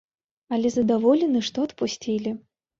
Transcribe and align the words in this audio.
Але 0.57 0.71
задаволены, 0.77 1.45
што 1.53 1.69
адпусцілі. 1.71 2.37